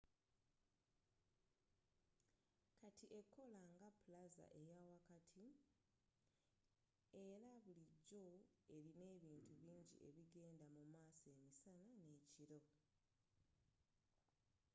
kati 2.79 3.05
ekola 3.19 3.61
nga 3.75 3.89
plaza 4.01 4.45
eyawakati 4.59 5.45
era 7.29 7.49
bulijjo 7.63 8.33
erina 8.75 9.05
ebintu 9.15 9.53
bingi 9.63 9.95
ebigenda 10.07 10.65
mumaaso 10.75 11.25
emisana 11.37 11.89
n'ekiro 12.05 12.59